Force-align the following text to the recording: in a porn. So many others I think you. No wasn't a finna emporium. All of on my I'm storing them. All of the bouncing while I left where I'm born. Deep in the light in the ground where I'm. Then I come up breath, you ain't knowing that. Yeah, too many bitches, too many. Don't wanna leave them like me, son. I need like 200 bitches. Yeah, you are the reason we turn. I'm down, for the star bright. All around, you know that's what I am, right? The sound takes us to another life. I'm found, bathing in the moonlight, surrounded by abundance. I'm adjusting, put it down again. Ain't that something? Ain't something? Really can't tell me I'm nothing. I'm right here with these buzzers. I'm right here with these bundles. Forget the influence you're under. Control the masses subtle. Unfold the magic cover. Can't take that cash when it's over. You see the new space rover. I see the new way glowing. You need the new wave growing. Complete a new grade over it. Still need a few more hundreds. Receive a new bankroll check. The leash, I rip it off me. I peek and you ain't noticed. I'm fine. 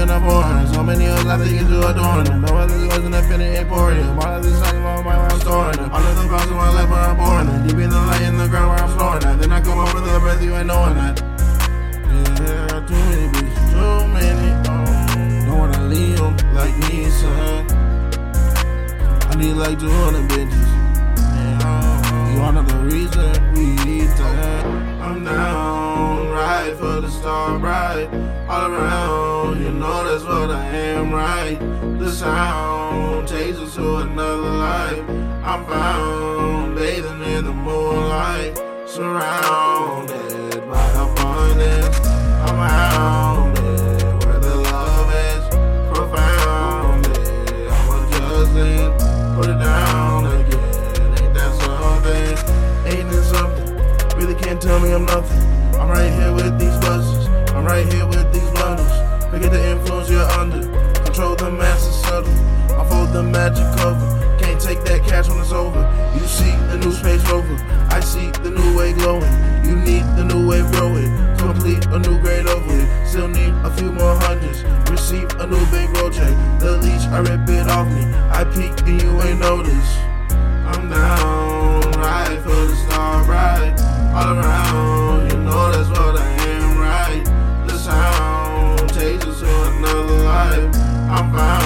in 0.00 0.08
a 0.10 0.20
porn. 0.20 0.66
So 0.72 0.82
many 0.82 1.06
others 1.06 1.26
I 1.26 1.36
think 1.38 1.60
you. 1.60 1.66
No 1.68 2.52
wasn't 2.88 3.14
a 3.14 3.20
finna 3.22 3.56
emporium. 3.56 4.18
All 4.18 4.34
of 4.34 4.42
on 4.84 5.04
my 5.04 5.14
I'm 5.16 5.40
storing 5.40 5.76
them. 5.76 5.92
All 5.92 6.00
of 6.00 6.16
the 6.16 6.28
bouncing 6.28 6.56
while 6.56 6.72
I 6.72 6.74
left 6.74 6.90
where 6.90 7.00
I'm 7.00 7.16
born. 7.16 7.66
Deep 7.66 7.78
in 7.78 7.90
the 7.90 8.00
light 8.00 8.22
in 8.22 8.38
the 8.38 8.48
ground 8.48 8.70
where 8.70 8.78
I'm. 8.78 9.40
Then 9.40 9.52
I 9.52 9.60
come 9.60 9.78
up 9.78 9.92
breath, 10.20 10.42
you 10.42 10.54
ain't 10.56 10.66
knowing 10.66 10.94
that. 10.94 11.20
Yeah, 12.40 12.86
too 12.86 12.94
many 12.94 13.26
bitches, 13.34 13.70
too 13.72 14.06
many. 14.16 14.50
Don't 15.46 15.58
wanna 15.58 15.82
leave 15.88 16.16
them 16.16 16.36
like 16.54 16.76
me, 16.78 17.10
son. 17.10 17.66
I 19.30 19.34
need 19.36 19.54
like 19.54 19.78
200 19.78 20.28
bitches. 20.30 20.68
Yeah, 21.16 22.32
you 22.32 22.40
are 22.40 22.52
the 22.52 22.76
reason 22.90 23.32
we 23.54 24.06
turn. 24.16 25.02
I'm 25.02 25.24
down, 25.24 25.85
for 26.76 27.00
the 27.00 27.10
star 27.10 27.58
bright. 27.58 28.08
All 28.48 28.70
around, 28.70 29.62
you 29.62 29.70
know 29.72 30.04
that's 30.04 30.24
what 30.24 30.50
I 30.50 30.64
am, 30.66 31.10
right? 31.10 31.58
The 31.98 32.10
sound 32.10 33.28
takes 33.28 33.58
us 33.58 33.74
to 33.76 33.96
another 33.96 34.50
life. 34.50 35.02
I'm 35.42 35.64
found, 35.66 36.76
bathing 36.76 37.22
in 37.22 37.44
the 37.44 37.52
moonlight, 37.52 38.58
surrounded 38.86 40.68
by 40.68 40.90
abundance. 40.92 41.98
I'm 42.44 42.58
adjusting, 48.04 48.92
put 49.36 49.48
it 49.48 49.58
down 49.58 50.26
again. 50.26 51.22
Ain't 51.22 51.34
that 51.34 51.52
something? 51.62 52.36
Ain't 52.92 53.10
something? 53.24 54.18
Really 54.18 54.34
can't 54.34 54.60
tell 54.60 54.78
me 54.80 54.92
I'm 54.92 55.04
nothing. 55.06 55.45
I'm 55.86 55.92
right 55.92 56.12
here 56.12 56.32
with 56.32 56.58
these 56.58 56.76
buzzers. 56.78 57.28
I'm 57.54 57.64
right 57.64 57.86
here 57.92 58.04
with 58.06 58.32
these 58.32 58.50
bundles. 58.58 58.90
Forget 59.30 59.52
the 59.52 59.70
influence 59.70 60.10
you're 60.10 60.20
under. 60.34 60.66
Control 61.04 61.36
the 61.36 61.48
masses 61.48 61.94
subtle. 62.02 62.32
Unfold 62.74 63.12
the 63.12 63.22
magic 63.22 63.64
cover. 63.78 64.36
Can't 64.36 64.60
take 64.60 64.82
that 64.82 65.04
cash 65.04 65.28
when 65.28 65.38
it's 65.38 65.52
over. 65.52 65.78
You 66.18 66.26
see 66.26 66.50
the 66.74 66.78
new 66.78 66.90
space 66.90 67.22
rover. 67.30 67.54
I 67.88 68.00
see 68.00 68.32
the 68.42 68.50
new 68.50 68.76
way 68.76 68.94
glowing. 68.94 69.30
You 69.64 69.76
need 69.76 70.02
the 70.18 70.24
new 70.24 70.48
wave 70.48 70.68
growing. 70.72 71.06
Complete 71.38 71.86
a 71.86 72.00
new 72.00 72.18
grade 72.18 72.48
over 72.48 72.74
it. 72.74 73.06
Still 73.06 73.28
need 73.28 73.54
a 73.62 73.70
few 73.70 73.92
more 73.92 74.16
hundreds. 74.16 74.64
Receive 74.90 75.30
a 75.38 75.46
new 75.46 75.64
bankroll 75.70 76.10
check. 76.10 76.34
The 76.58 76.78
leash, 76.78 77.06
I 77.14 77.20
rip 77.20 77.48
it 77.48 77.68
off 77.70 77.86
me. 77.86 78.02
I 78.34 78.42
peek 78.42 78.74
and 78.88 79.00
you 79.00 79.22
ain't 79.22 79.38
noticed. 79.38 80.15
I'm 91.16 91.32
fine. 91.32 91.65